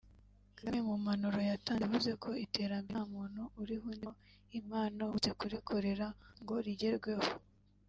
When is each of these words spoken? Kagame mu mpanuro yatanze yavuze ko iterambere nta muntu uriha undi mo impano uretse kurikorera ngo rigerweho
Kagame 0.57 0.79
mu 0.87 0.95
mpanuro 1.03 1.37
yatanze 1.49 1.81
yavuze 1.83 2.11
ko 2.23 2.29
iterambere 2.45 2.93
nta 2.93 3.01
muntu 3.13 3.41
uriha 3.59 3.83
undi 3.89 3.99
mo 4.05 4.11
impano 4.59 5.01
uretse 5.07 5.31
kurikorera 5.39 6.07
ngo 6.41 6.55
rigerweho 6.65 7.27